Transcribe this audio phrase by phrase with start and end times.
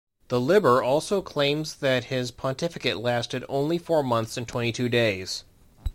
[0.29, 5.43] The "Liber" also claims that his pontificate lasted only four months and twenty-two days.